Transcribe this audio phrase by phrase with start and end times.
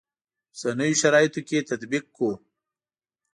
[0.51, 2.31] اوسنیو شرایطو کې تطبیق کړو.